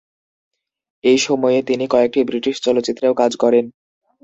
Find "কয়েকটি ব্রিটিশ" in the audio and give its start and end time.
1.87-2.55